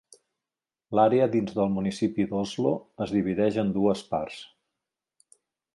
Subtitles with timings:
[0.99, 2.73] L'àrea dins del municipi d'Oslo
[3.07, 4.43] es divideix en dues parts.